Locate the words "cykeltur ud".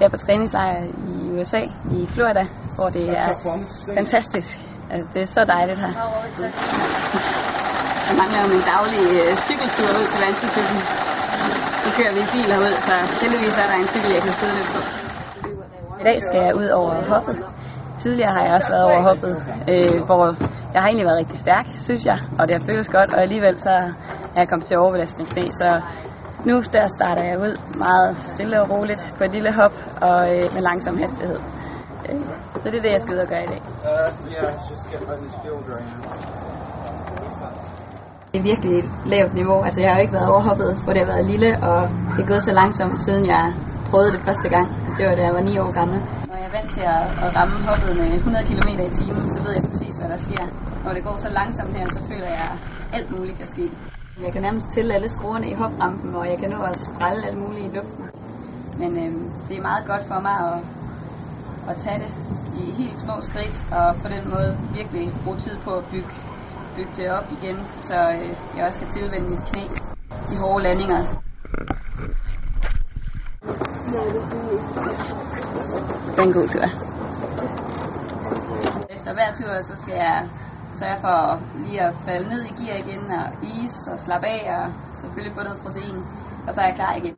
9.48-10.06